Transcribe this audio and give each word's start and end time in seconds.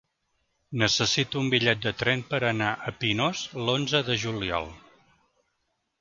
Necessito 0.83 1.41
un 1.43 1.51
bitllet 1.55 1.83
de 1.83 1.93
tren 1.99 2.25
per 2.33 2.39
anar 2.53 2.71
a 2.93 2.97
Pinós 3.03 3.45
l'onze 3.69 4.05
de 4.11 4.19
juliol. 4.25 4.71